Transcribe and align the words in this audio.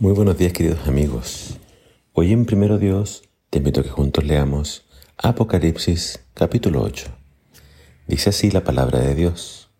Muy 0.00 0.12
buenos 0.12 0.36
días 0.36 0.52
queridos 0.52 0.88
amigos. 0.88 1.56
Hoy 2.14 2.32
en 2.32 2.46
Primero 2.46 2.78
Dios 2.78 3.22
te 3.48 3.58
invito 3.58 3.78
a 3.78 3.84
que 3.84 3.90
juntos 3.90 4.24
leamos 4.24 4.86
Apocalipsis 5.18 6.26
capítulo 6.34 6.82
8. 6.82 7.16
Dice 8.08 8.30
así 8.30 8.50
la 8.50 8.64
palabra 8.64 8.98
de 8.98 9.14
Dios. 9.14 9.70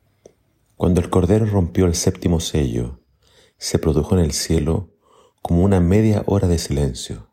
Cuando 0.76 1.00
el 1.00 1.10
Cordero 1.10 1.46
rompió 1.46 1.86
el 1.86 1.96
séptimo 1.96 2.38
sello, 2.38 3.00
se 3.58 3.80
produjo 3.80 4.16
en 4.16 4.24
el 4.24 4.30
cielo 4.30 4.94
como 5.42 5.64
una 5.64 5.80
media 5.80 6.22
hora 6.26 6.46
de 6.46 6.58
silencio. 6.58 7.28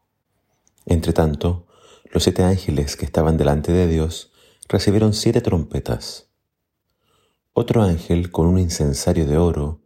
Entre 0.87 1.13
tanto, 1.13 1.67
los 2.11 2.23
siete 2.23 2.43
ángeles 2.43 2.95
que 2.95 3.05
estaban 3.05 3.37
delante 3.37 3.71
de 3.71 3.85
Dios 3.85 4.31
recibieron 4.67 5.13
siete 5.13 5.41
trompetas. 5.41 6.31
Otro 7.53 7.83
ángel 7.83 8.31
con 8.31 8.47
un 8.47 8.57
incensario 8.57 9.27
de 9.27 9.37
oro 9.37 9.83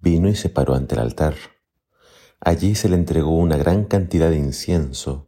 vino 0.00 0.28
y 0.28 0.34
se 0.34 0.50
paró 0.50 0.74
ante 0.74 0.96
el 0.96 1.00
altar 1.00 1.55
Allí 2.46 2.76
se 2.76 2.88
le 2.88 2.94
entregó 2.94 3.30
una 3.30 3.56
gran 3.56 3.82
cantidad 3.82 4.30
de 4.30 4.36
incienso 4.36 5.26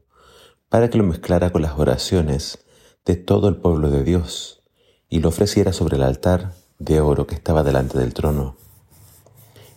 para 0.68 0.88
que 0.88 0.98
lo 0.98 1.02
mezclara 1.02 1.50
con 1.50 1.62
las 1.62 1.76
oraciones 1.76 2.60
de 3.04 3.16
todo 3.16 3.48
el 3.48 3.56
pueblo 3.56 3.90
de 3.90 4.04
Dios 4.04 4.62
y 5.08 5.18
lo 5.18 5.30
ofreciera 5.30 5.72
sobre 5.72 5.96
el 5.96 6.04
altar 6.04 6.52
de 6.78 7.00
oro 7.00 7.26
que 7.26 7.34
estaba 7.34 7.64
delante 7.64 7.98
del 7.98 8.14
trono. 8.14 8.54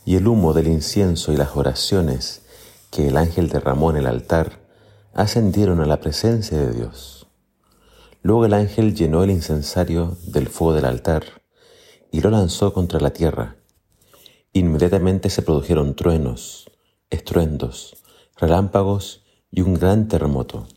Y 0.06 0.18
el 0.18 0.28
humo 0.28 0.54
del 0.54 0.68
incienso 0.68 1.34
y 1.34 1.36
las 1.36 1.58
oraciones 1.58 2.44
que 2.92 3.08
el 3.08 3.18
ángel 3.18 3.50
derramó 3.50 3.90
en 3.90 3.98
el 3.98 4.06
altar 4.06 4.60
ascendieron 5.16 5.82
a 5.82 5.88
la 5.88 6.00
presencia 6.00 6.60
de 6.60 6.72
Dios. 6.72 7.28
Luego 8.22 8.46
el 8.46 8.54
ángel 8.54 8.94
llenó 8.94 9.24
el 9.24 9.32
incensario 9.32 10.16
del 10.28 10.48
fuego 10.48 10.76
del 10.76 10.86
altar 10.86 11.24
y 12.12 12.22
lo 12.22 12.30
lanzó 12.30 12.72
contra 12.72 13.00
la 13.00 13.14
tierra. 13.14 13.56
Inmediatamente 14.54 15.32
se 15.32 15.42
produjeron 15.42 15.96
truenos, 15.96 16.71
estruendos, 17.12 17.98
relámpagos 18.38 19.24
y 19.52 19.62
un 19.62 19.76
gran 19.76 20.08
terremoto. 20.08 20.68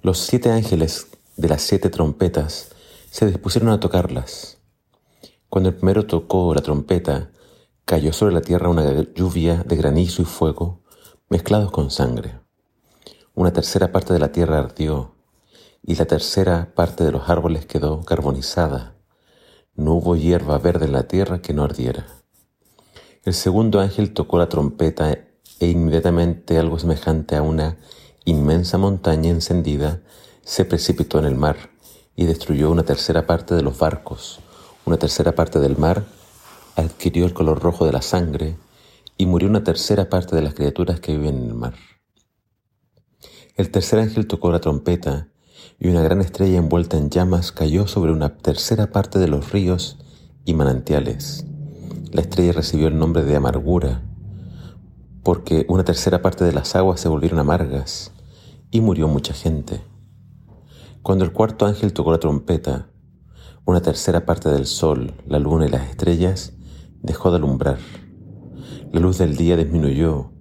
Los 0.00 0.18
siete 0.18 0.50
ángeles 0.50 1.08
de 1.36 1.48
las 1.48 1.60
siete 1.60 1.90
trompetas 1.90 2.70
se 3.10 3.26
dispusieron 3.26 3.68
a 3.70 3.80
tocarlas. 3.80 4.58
Cuando 5.50 5.68
el 5.68 5.74
primero 5.74 6.06
tocó 6.06 6.54
la 6.54 6.62
trompeta, 6.62 7.32
cayó 7.84 8.12
sobre 8.12 8.32
la 8.32 8.40
tierra 8.40 8.70
una 8.70 9.02
lluvia 9.14 9.64
de 9.66 9.76
granizo 9.76 10.22
y 10.22 10.24
fuego 10.24 10.80
mezclados 11.28 11.70
con 11.70 11.90
sangre. 11.90 12.40
Una 13.34 13.52
tercera 13.52 13.92
parte 13.92 14.12
de 14.12 14.20
la 14.20 14.32
tierra 14.32 14.58
ardió 14.58 15.16
y 15.82 15.96
la 15.96 16.04
tercera 16.04 16.72
parte 16.74 17.04
de 17.04 17.12
los 17.12 17.28
árboles 17.28 17.66
quedó 17.66 18.02
carbonizada. 18.02 18.96
No 19.74 19.94
hubo 19.94 20.16
hierba 20.16 20.58
verde 20.58 20.86
en 20.86 20.92
la 20.92 21.08
tierra 21.08 21.40
que 21.40 21.52
no 21.52 21.64
ardiera. 21.64 22.19
El 23.22 23.34
segundo 23.34 23.80
ángel 23.80 24.14
tocó 24.14 24.38
la 24.38 24.48
trompeta 24.48 25.12
e 25.12 25.66
inmediatamente 25.66 26.56
algo 26.56 26.78
semejante 26.78 27.36
a 27.36 27.42
una 27.42 27.76
inmensa 28.24 28.78
montaña 28.78 29.28
encendida 29.28 30.00
se 30.42 30.64
precipitó 30.64 31.18
en 31.18 31.26
el 31.26 31.34
mar 31.34 31.70
y 32.16 32.24
destruyó 32.24 32.70
una 32.70 32.82
tercera 32.82 33.26
parte 33.26 33.54
de 33.54 33.62
los 33.62 33.78
barcos. 33.78 34.40
Una 34.86 34.96
tercera 34.96 35.34
parte 35.34 35.60
del 35.60 35.76
mar 35.76 36.06
adquirió 36.76 37.26
el 37.26 37.34
color 37.34 37.60
rojo 37.60 37.84
de 37.84 37.92
la 37.92 38.00
sangre 38.00 38.56
y 39.18 39.26
murió 39.26 39.50
una 39.50 39.64
tercera 39.64 40.08
parte 40.08 40.34
de 40.34 40.40
las 40.40 40.54
criaturas 40.54 40.98
que 41.00 41.12
viven 41.12 41.42
en 41.42 41.44
el 41.44 41.54
mar. 41.54 41.74
El 43.54 43.70
tercer 43.70 43.98
ángel 43.98 44.28
tocó 44.28 44.50
la 44.50 44.62
trompeta 44.62 45.28
y 45.78 45.88
una 45.88 46.00
gran 46.00 46.22
estrella 46.22 46.56
envuelta 46.56 46.96
en 46.96 47.10
llamas 47.10 47.52
cayó 47.52 47.86
sobre 47.86 48.12
una 48.12 48.38
tercera 48.38 48.90
parte 48.90 49.18
de 49.18 49.28
los 49.28 49.52
ríos 49.52 49.98
y 50.46 50.54
manantiales. 50.54 51.44
La 52.12 52.22
estrella 52.22 52.50
recibió 52.50 52.88
el 52.88 52.98
nombre 52.98 53.22
de 53.22 53.36
amargura, 53.36 54.02
porque 55.22 55.64
una 55.68 55.84
tercera 55.84 56.22
parte 56.22 56.44
de 56.44 56.52
las 56.52 56.74
aguas 56.74 56.98
se 56.98 57.08
volvieron 57.08 57.38
amargas 57.38 58.12
y 58.72 58.80
murió 58.80 59.06
mucha 59.06 59.32
gente. 59.32 59.80
Cuando 61.02 61.24
el 61.24 61.32
cuarto 61.32 61.66
ángel 61.66 61.92
tocó 61.92 62.10
la 62.10 62.18
trompeta, 62.18 62.88
una 63.64 63.80
tercera 63.80 64.26
parte 64.26 64.48
del 64.48 64.66
sol, 64.66 65.14
la 65.28 65.38
luna 65.38 65.66
y 65.66 65.68
las 65.68 65.88
estrellas 65.88 66.54
dejó 67.00 67.30
de 67.30 67.36
alumbrar. 67.36 67.78
La 68.92 68.98
luz 68.98 69.18
del 69.18 69.36
día 69.36 69.56
disminuyó 69.56 70.32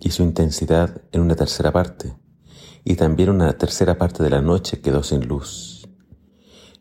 y 0.00 0.10
su 0.10 0.24
intensidad 0.24 1.00
en 1.10 1.22
una 1.22 1.36
tercera 1.36 1.72
parte, 1.72 2.18
y 2.84 2.96
también 2.96 3.30
una 3.30 3.56
tercera 3.56 3.96
parte 3.96 4.22
de 4.22 4.28
la 4.28 4.42
noche 4.42 4.82
quedó 4.82 5.02
sin 5.02 5.26
luz. 5.26 5.88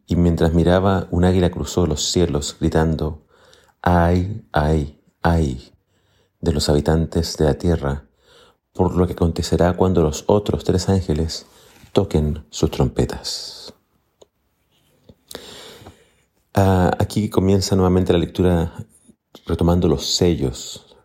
Y 0.05 0.17
mientras 0.17 0.53
miraba, 0.53 1.07
un 1.11 1.23
águila 1.23 1.49
cruzó 1.49 1.87
los 1.87 2.11
cielos 2.11 2.57
gritando, 2.59 3.22
ay, 3.83 4.47
ay, 4.53 4.99
ay 5.21 5.73
de 6.41 6.51
los 6.51 6.67
habitantes 6.69 7.37
de 7.37 7.45
la 7.45 7.53
tierra, 7.53 8.05
por 8.73 8.95
lo 8.95 9.05
que 9.05 9.13
acontecerá 9.13 9.73
cuando 9.77 10.01
los 10.01 10.23
otros 10.27 10.63
tres 10.63 10.89
ángeles 10.89 11.45
toquen 11.91 12.45
sus 12.49 12.71
trompetas. 12.71 13.73
Ah, 16.53 16.91
aquí 16.97 17.29
comienza 17.29 17.75
nuevamente 17.75 18.13
la 18.13 18.19
lectura 18.19 18.73
retomando 19.45 19.87
los 19.87 20.15
sellos. 20.15 20.95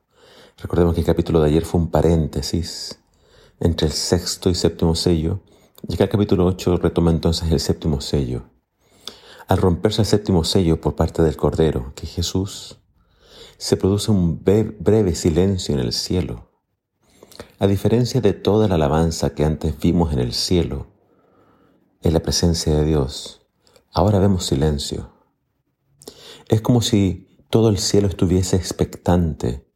Recordemos 0.57 0.95
que 0.95 1.01
el 1.01 1.07
capítulo 1.07 1.41
de 1.41 1.49
ayer 1.49 1.65
fue 1.65 1.81
un 1.81 1.91
paréntesis 1.91 2.99
entre 3.61 3.89
el 3.89 3.93
sexto 3.93 4.51
y 4.51 4.55
séptimo 4.55 4.95
sello, 4.95 5.41
y 5.89 5.95
acá 5.95 6.05
el 6.05 6.11
capítulo 6.11 6.47
8 6.47 6.77
retoma 6.79 7.11
entonces 7.11 7.51
el 7.51 7.61
séptimo 7.61 8.01
sello. 8.01 8.58
Al 9.49 9.57
romperse 9.57 10.03
el 10.03 10.07
séptimo 10.07 10.45
sello 10.45 10.79
por 10.79 10.95
parte 10.95 11.23
del 11.23 11.39
Cordero, 11.39 11.95
que 11.95 12.07
Jesús, 12.07 12.81
se 13.57 13.79
produce 13.79 14.11
un 14.11 14.45
breve 14.45 15.15
silencio 15.15 15.75
en 15.75 15.81
el 15.81 15.95
cielo. 15.95 16.51
A 17.59 17.67
diferencia 17.67 18.21
de 18.21 18.35
toda 18.35 18.69
la 18.69 18.75
alabanza 18.75 19.31
que 19.31 19.47
antes 19.47 19.81
vimos 19.81 20.13
en 20.13 20.19
el 20.19 20.35
cielo, 20.35 20.89
en 22.03 22.13
la 22.13 22.21
presencia 22.21 22.75
de 22.77 22.85
Dios, 22.85 23.41
ahora 23.91 24.19
vemos 24.19 24.45
silencio. 24.45 25.15
Es 26.49 26.61
como 26.61 26.83
si 26.83 27.27
todo 27.49 27.71
el 27.71 27.79
cielo 27.79 28.07
estuviese 28.07 28.55
expectante 28.55 29.67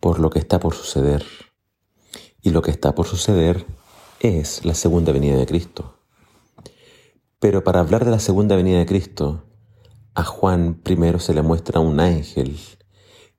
por 0.00 0.18
lo 0.18 0.30
que 0.30 0.38
está 0.38 0.60
por 0.60 0.74
suceder. 0.74 1.26
Y 2.40 2.50
lo 2.50 2.62
que 2.62 2.70
está 2.70 2.94
por 2.94 3.06
suceder 3.06 3.66
es 4.20 4.64
la 4.64 4.74
segunda 4.74 5.12
venida 5.12 5.36
de 5.36 5.44
Cristo. 5.44 5.99
Pero 7.40 7.64
para 7.64 7.80
hablar 7.80 8.04
de 8.04 8.10
la 8.10 8.20
segunda 8.20 8.54
venida 8.54 8.78
de 8.78 8.86
Cristo, 8.86 9.46
a 10.14 10.24
Juan 10.24 10.74
primero 10.74 11.18
se 11.18 11.32
le 11.32 11.40
muestra 11.40 11.80
un 11.80 11.98
ángel 11.98 12.58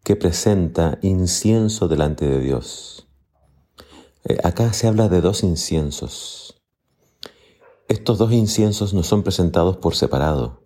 que 0.04 0.16
presenta 0.16 0.98
incienso 1.04 1.88
delante 1.88 2.26
de 2.26 2.40
Dios. 2.40 3.08
Eh, 4.24 4.40
acá 4.44 4.74
se 4.74 4.88
habla 4.88 5.08
de 5.08 5.22
dos 5.22 5.44
inciensos. 5.44 6.60
Estos 7.88 8.18
dos 8.18 8.32
inciensos 8.32 8.96
no 8.96 9.04
son 9.04 9.22
presentados 9.22 9.78
por 9.78 9.96
separado, 9.96 10.64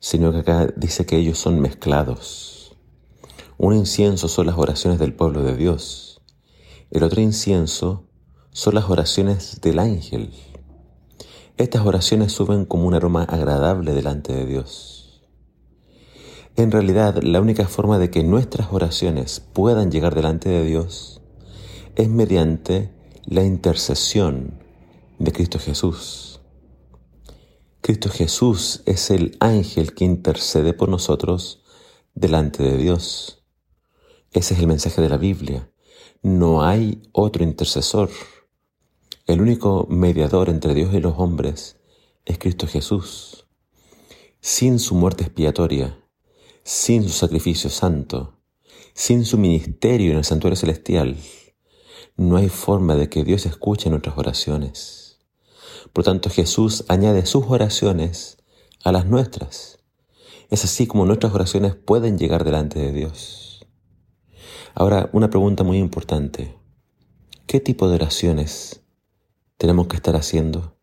sino 0.00 0.32
que 0.32 0.38
acá 0.38 0.66
dice 0.76 1.06
que 1.06 1.16
ellos 1.16 1.38
son 1.38 1.60
mezclados. 1.60 2.76
Un 3.56 3.74
incienso 3.74 4.26
son 4.26 4.46
las 4.46 4.58
oraciones 4.58 4.98
del 4.98 5.14
pueblo 5.14 5.44
de 5.44 5.56
Dios. 5.56 6.22
El 6.90 7.04
otro 7.04 7.20
incienso 7.20 8.08
son 8.50 8.74
las 8.74 8.90
oraciones 8.90 9.60
del 9.60 9.78
ángel. 9.78 10.32
Estas 11.56 11.86
oraciones 11.86 12.32
suben 12.32 12.64
como 12.64 12.88
un 12.88 12.94
aroma 12.94 13.22
agradable 13.22 13.94
delante 13.94 14.32
de 14.32 14.44
Dios. 14.44 15.22
En 16.56 16.72
realidad, 16.72 17.22
la 17.22 17.40
única 17.40 17.68
forma 17.68 18.00
de 18.00 18.10
que 18.10 18.24
nuestras 18.24 18.72
oraciones 18.72 19.38
puedan 19.38 19.92
llegar 19.92 20.16
delante 20.16 20.48
de 20.48 20.64
Dios 20.64 21.22
es 21.94 22.08
mediante 22.08 22.92
la 23.26 23.44
intercesión 23.44 24.60
de 25.20 25.30
Cristo 25.30 25.60
Jesús. 25.60 26.40
Cristo 27.80 28.08
Jesús 28.08 28.82
es 28.84 29.12
el 29.12 29.36
ángel 29.38 29.94
que 29.94 30.04
intercede 30.04 30.72
por 30.72 30.88
nosotros 30.88 31.62
delante 32.14 32.64
de 32.64 32.78
Dios. 32.78 33.44
Ese 34.32 34.54
es 34.54 34.60
el 34.60 34.66
mensaje 34.66 35.00
de 35.00 35.08
la 35.08 35.18
Biblia. 35.18 35.70
No 36.20 36.64
hay 36.64 37.02
otro 37.12 37.44
intercesor. 37.44 38.10
El 39.26 39.40
único 39.40 39.86
mediador 39.88 40.50
entre 40.50 40.74
Dios 40.74 40.92
y 40.92 41.00
los 41.00 41.14
hombres 41.16 41.78
es 42.26 42.36
Cristo 42.36 42.66
Jesús. 42.66 43.46
Sin 44.42 44.78
su 44.78 44.94
muerte 44.94 45.24
expiatoria, 45.24 45.98
sin 46.62 47.04
su 47.04 47.08
sacrificio 47.08 47.70
santo, 47.70 48.38
sin 48.92 49.24
su 49.24 49.38
ministerio 49.38 50.10
en 50.10 50.18
el 50.18 50.24
santuario 50.24 50.56
celestial, 50.56 51.16
no 52.18 52.36
hay 52.36 52.50
forma 52.50 52.96
de 52.96 53.08
que 53.08 53.24
Dios 53.24 53.46
escuche 53.46 53.88
nuestras 53.88 54.18
oraciones. 54.18 55.20
Por 55.94 56.04
tanto, 56.04 56.28
Jesús 56.28 56.84
añade 56.88 57.24
sus 57.24 57.46
oraciones 57.48 58.36
a 58.82 58.92
las 58.92 59.06
nuestras. 59.06 59.78
Es 60.50 60.64
así 60.64 60.86
como 60.86 61.06
nuestras 61.06 61.32
oraciones 61.32 61.74
pueden 61.74 62.18
llegar 62.18 62.44
delante 62.44 62.78
de 62.78 62.92
Dios. 62.92 63.66
Ahora, 64.74 65.08
una 65.14 65.30
pregunta 65.30 65.64
muy 65.64 65.78
importante. 65.78 66.58
¿Qué 67.46 67.58
tipo 67.60 67.88
de 67.88 67.94
oraciones 67.94 68.83
tenemos 69.56 69.86
que 69.86 69.96
estar 69.96 70.16
haciendo? 70.16 70.76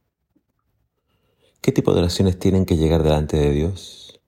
¿Qué 1.61 1.71
tipo 1.71 1.93
de 1.93 1.99
oraciones 1.99 2.39
tienen 2.39 2.65
que 2.65 2.77
llegar 2.77 3.03
delante 3.03 3.37
de 3.37 3.51
Dios? 3.51 4.21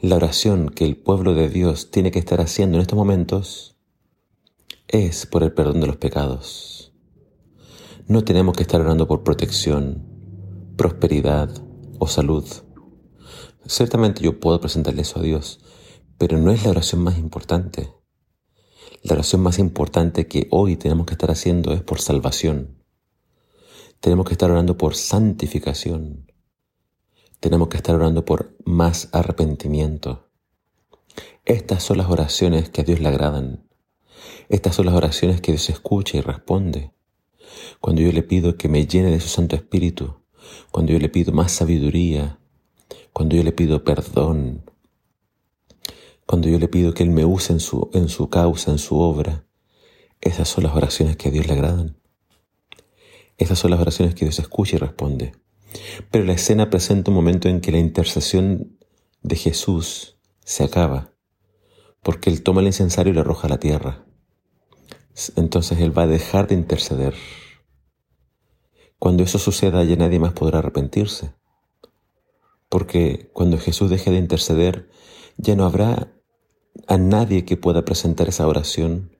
La 0.00 0.16
oración 0.16 0.68
que 0.68 0.84
el 0.84 0.96
pueblo 0.96 1.34
de 1.34 1.48
Dios 1.48 1.90
tiene 1.90 2.10
que 2.10 2.18
estar 2.18 2.40
haciendo 2.40 2.76
en 2.76 2.82
estos 2.82 2.96
momentos 2.96 3.76
es 4.86 5.26
por 5.26 5.42
el 5.42 5.52
perdón 5.52 5.80
de 5.80 5.86
los 5.86 5.96
pecados. 5.96 6.92
No 8.06 8.22
tenemos 8.22 8.56
que 8.56 8.62
estar 8.62 8.80
orando 8.80 9.08
por 9.08 9.24
protección, 9.24 10.04
prosperidad 10.76 11.50
o 11.98 12.06
salud. 12.06 12.44
Ciertamente 13.66 14.22
yo 14.22 14.38
puedo 14.40 14.60
presentarle 14.60 15.02
eso 15.02 15.18
a 15.18 15.22
Dios, 15.22 15.60
pero 16.18 16.38
no 16.38 16.52
es 16.52 16.64
la 16.64 16.70
oración 16.70 17.02
más 17.02 17.18
importante. 17.18 17.92
La 19.02 19.14
oración 19.14 19.42
más 19.42 19.58
importante 19.58 20.28
que 20.28 20.48
hoy 20.50 20.76
tenemos 20.76 21.06
que 21.06 21.14
estar 21.14 21.30
haciendo 21.30 21.72
es 21.72 21.82
por 21.82 22.00
salvación. 22.00 22.83
Tenemos 24.04 24.26
que 24.26 24.34
estar 24.34 24.50
orando 24.50 24.76
por 24.76 24.96
santificación. 24.96 26.30
Tenemos 27.40 27.68
que 27.68 27.78
estar 27.78 27.96
orando 27.96 28.26
por 28.26 28.54
más 28.66 29.08
arrepentimiento. 29.12 30.28
Estas 31.46 31.82
son 31.82 31.96
las 31.96 32.10
oraciones 32.10 32.68
que 32.68 32.82
a 32.82 32.84
Dios 32.84 33.00
le 33.00 33.08
agradan. 33.08 33.66
Estas 34.50 34.74
son 34.74 34.84
las 34.84 34.94
oraciones 34.94 35.40
que 35.40 35.52
Dios 35.52 35.70
escucha 35.70 36.18
y 36.18 36.20
responde. 36.20 36.92
Cuando 37.80 38.02
yo 38.02 38.12
le 38.12 38.22
pido 38.22 38.58
que 38.58 38.68
me 38.68 38.86
llene 38.86 39.10
de 39.10 39.20
su 39.20 39.28
Santo 39.28 39.56
Espíritu, 39.56 40.16
cuando 40.70 40.92
yo 40.92 40.98
le 40.98 41.08
pido 41.08 41.32
más 41.32 41.52
sabiduría, 41.52 42.38
cuando 43.14 43.36
yo 43.36 43.42
le 43.42 43.52
pido 43.52 43.84
perdón, 43.84 44.70
cuando 46.26 46.50
yo 46.50 46.58
le 46.58 46.68
pido 46.68 46.92
que 46.92 47.04
Él 47.04 47.10
me 47.10 47.24
use 47.24 47.54
en 47.54 47.60
su, 47.60 47.88
en 47.94 48.10
su 48.10 48.28
causa, 48.28 48.70
en 48.70 48.78
su 48.78 48.98
obra, 48.98 49.46
esas 50.20 50.46
son 50.46 50.64
las 50.64 50.76
oraciones 50.76 51.16
que 51.16 51.30
a 51.30 51.32
Dios 51.32 51.46
le 51.46 51.54
agradan. 51.54 52.03
Esas 53.36 53.58
son 53.58 53.70
las 53.70 53.80
oraciones 53.80 54.14
que 54.14 54.24
Dios 54.24 54.38
escucha 54.38 54.76
y 54.76 54.78
responde. 54.78 55.32
Pero 56.10 56.24
la 56.24 56.34
escena 56.34 56.70
presenta 56.70 57.10
un 57.10 57.16
momento 57.16 57.48
en 57.48 57.60
que 57.60 57.72
la 57.72 57.78
intercesión 57.78 58.78
de 59.22 59.36
Jesús 59.36 60.18
se 60.44 60.64
acaba, 60.64 61.12
porque 62.02 62.30
Él 62.30 62.42
toma 62.42 62.60
el 62.60 62.68
incensario 62.68 63.12
y 63.12 63.14
lo 63.14 63.22
arroja 63.22 63.46
a 63.48 63.50
la 63.50 63.58
tierra. 63.58 64.04
Entonces 65.36 65.80
Él 65.80 65.96
va 65.96 66.02
a 66.02 66.06
dejar 66.06 66.46
de 66.46 66.54
interceder. 66.54 67.14
Cuando 68.98 69.22
eso 69.22 69.38
suceda 69.38 69.82
ya 69.84 69.96
nadie 69.96 70.18
más 70.18 70.32
podrá 70.32 70.60
arrepentirse, 70.60 71.34
porque 72.68 73.30
cuando 73.32 73.58
Jesús 73.58 73.90
deje 73.90 74.10
de 74.10 74.18
interceder 74.18 74.88
ya 75.36 75.56
no 75.56 75.64
habrá 75.64 76.12
a 76.86 76.98
nadie 76.98 77.44
que 77.44 77.56
pueda 77.56 77.84
presentar 77.84 78.28
esa 78.28 78.46
oración 78.46 79.16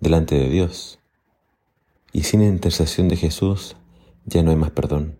delante 0.00 0.36
de 0.36 0.48
Dios. 0.48 0.98
Y 2.14 2.22
sin 2.22 2.42
intercesión 2.42 3.08
de 3.08 3.16
Jesús 3.16 3.74
ya 4.24 4.44
no 4.44 4.50
hay 4.50 4.56
más 4.56 4.70
perdón. 4.70 5.18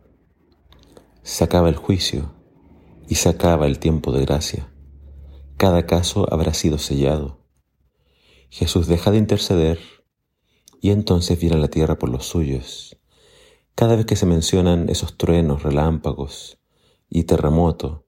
Se 1.25 1.43
acaba 1.43 1.69
el 1.69 1.75
juicio 1.75 2.33
y 3.09 3.17
se 3.17 3.29
acaba 3.29 3.67
el 3.67 3.81
tiempo 3.81 4.13
de 4.13 4.25
gracia. 4.25 4.73
Cada 5.57 5.87
caso 5.87 6.33
habrá 6.33 6.55
sido 6.55 6.79
sellado. 6.79 7.41
Jesús 8.49 8.87
deja 8.87 9.11
de 9.11 9.19
interceder 9.19 9.81
y 10.81 10.91
entonces 10.91 11.37
viene 11.41 11.57
a 11.57 11.59
la 11.59 11.67
tierra 11.67 11.99
por 11.99 12.11
los 12.11 12.27
suyos. 12.27 12.97
Cada 13.75 13.97
vez 13.97 14.07
que 14.07 14.15
se 14.15 14.27
mencionan 14.27 14.89
esos 14.89 15.19
truenos, 15.19 15.65
relámpagos 15.65 16.59
y 17.11 17.25
terremoto, 17.25 18.07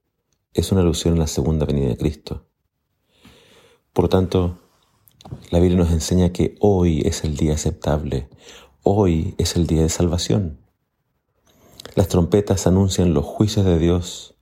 es 0.53 0.71
una 0.71 0.79
alusión 0.79 1.15
a 1.15 1.19
la 1.19 1.27
segunda 1.27 1.65
venida 1.65 1.89
de 1.89 1.97
Cristo. 1.97 2.47
Por 3.91 4.07
tanto, 4.07 4.59
la 5.51 5.59
Biblia 5.59 5.79
nos 5.79 5.91
enseña 5.91 6.31
que 6.31 6.55
hoy 6.61 7.01
es 7.05 7.25
el 7.25 7.35
día 7.35 7.55
aceptable, 7.55 8.29
hoy 8.95 9.35
es 9.37 9.55
el 9.55 9.67
día 9.67 9.81
de 9.81 9.89
salvación. 9.89 10.59
Las 11.95 12.07
trompetas 12.07 12.67
anuncian 12.67 13.13
los 13.13 13.25
juicios 13.25 13.65
de 13.65 13.79
Dios 13.79 14.35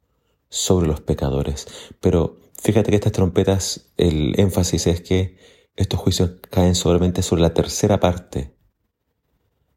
sobre 0.50 0.88
los 0.88 1.02
pecadores, 1.02 1.68
pero 2.00 2.40
fíjate 2.62 2.92
que 2.92 2.98
estas 2.98 3.12
trompetas, 3.12 3.92
el 3.98 4.40
énfasis 4.40 4.88
es 4.88 5.02
que 5.02 5.38
estos 5.76 6.00
juicios 6.00 6.32
caen 6.50 6.76
solamente 6.76 7.22
sobre 7.22 7.42
la 7.42 7.54
tercera 7.54 8.00
parte, 8.00 8.56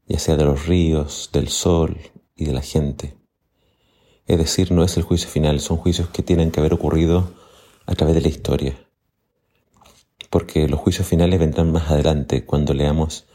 ya 0.06 0.18
sea 0.18 0.36
de 0.36 0.44
los 0.44 0.66
ríos, 0.66 1.30
del 1.32 1.48
sol 1.48 1.98
y 2.36 2.44
de 2.44 2.52
la 2.52 2.62
gente. 2.62 3.16
Es 4.26 4.38
decir, 4.38 4.72
no 4.72 4.84
es 4.84 4.96
el 4.96 5.02
juicio 5.02 5.28
final, 5.28 5.60
son 5.60 5.78
juicios 5.78 6.08
que 6.08 6.22
tienen 6.22 6.50
que 6.50 6.60
haber 6.60 6.74
ocurrido 6.74 7.32
a 7.86 7.94
través 7.94 8.14
de 8.14 8.20
la 8.20 8.28
historia 8.28 8.88
porque 10.30 10.68
los 10.68 10.80
juicios 10.80 11.06
finales 11.06 11.40
vendrán 11.40 11.72
más 11.72 11.90
adelante 11.90 12.44
cuando 12.44 12.74
leamos 12.74 13.26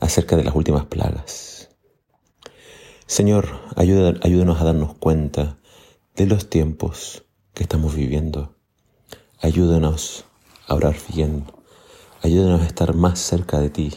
acerca 0.00 0.36
de 0.36 0.44
las 0.44 0.54
últimas 0.54 0.86
plagas. 0.86 1.70
Señor, 3.06 3.48
ayúdanos 3.76 4.60
a 4.60 4.64
darnos 4.64 4.94
cuenta 4.94 5.58
de 6.16 6.26
los 6.26 6.48
tiempos 6.48 7.24
que 7.52 7.62
estamos 7.62 7.94
viviendo. 7.94 8.56
Ayúdanos 9.40 10.24
a 10.66 10.74
orar 10.74 10.96
bien. 11.14 11.44
Ayúdanos 12.22 12.62
a 12.62 12.66
estar 12.66 12.94
más 12.94 13.18
cerca 13.18 13.60
de 13.60 13.68
ti, 13.68 13.92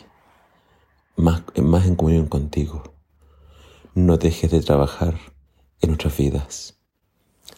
más, 1.15 1.43
más 1.61 1.85
en 1.85 1.95
comunión 1.95 2.27
contigo. 2.27 2.95
No 3.95 4.17
dejes 4.17 4.51
de 4.51 4.61
trabajar 4.61 5.17
en 5.81 5.89
nuestras 5.89 6.17
vidas. 6.17 6.77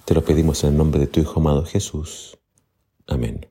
Te 0.05 0.13
lo 0.13 0.23
pedimos 0.23 0.63
en 0.63 0.71
el 0.71 0.77
nombre 0.77 0.99
de 0.99 1.07
tu 1.07 1.19
Hijo 1.19 1.39
amado 1.39 1.65
Jesús. 1.65 2.37
Amén. 3.07 3.49